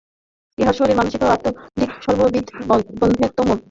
ইহাই 0.57 0.75
শরীরিক 0.77 0.97
মানসিক 0.99 1.21
ও 1.23 1.27
আধ্যাত্মিক 1.27 1.89
সর্ববিধ 2.05 2.45
বন্ধনের 2.69 3.31
মূল। 3.47 3.57